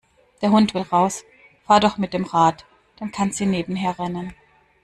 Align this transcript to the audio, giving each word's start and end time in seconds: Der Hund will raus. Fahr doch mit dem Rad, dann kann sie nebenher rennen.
Der 0.41 0.49
Hund 0.49 0.73
will 0.73 0.81
raus. 0.81 1.23
Fahr 1.67 1.79
doch 1.79 1.97
mit 1.99 2.11
dem 2.15 2.23
Rad, 2.23 2.65
dann 2.95 3.11
kann 3.11 3.31
sie 3.31 3.45
nebenher 3.45 3.99
rennen. 3.99 4.33